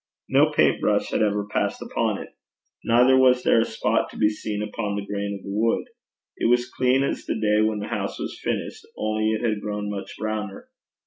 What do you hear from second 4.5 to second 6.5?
upon the grain of the wood: it